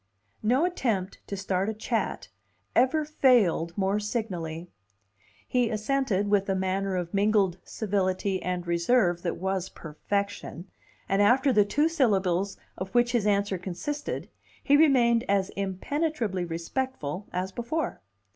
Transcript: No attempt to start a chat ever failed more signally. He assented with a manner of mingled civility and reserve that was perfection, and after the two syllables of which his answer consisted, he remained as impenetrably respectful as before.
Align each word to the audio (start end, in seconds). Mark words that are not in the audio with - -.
No 0.41 0.65
attempt 0.65 1.19
to 1.27 1.37
start 1.37 1.69
a 1.69 1.75
chat 1.75 2.29
ever 2.75 3.05
failed 3.05 3.77
more 3.77 3.99
signally. 3.99 4.67
He 5.47 5.69
assented 5.69 6.27
with 6.27 6.49
a 6.49 6.55
manner 6.55 6.95
of 6.95 7.13
mingled 7.13 7.59
civility 7.63 8.41
and 8.41 8.65
reserve 8.65 9.21
that 9.21 9.37
was 9.37 9.69
perfection, 9.69 10.67
and 11.07 11.21
after 11.21 11.53
the 11.53 11.65
two 11.65 11.87
syllables 11.87 12.57
of 12.79 12.89
which 12.95 13.11
his 13.11 13.27
answer 13.27 13.59
consisted, 13.59 14.27
he 14.63 14.75
remained 14.75 15.23
as 15.29 15.49
impenetrably 15.51 16.45
respectful 16.45 17.27
as 17.31 17.51
before. 17.51 18.01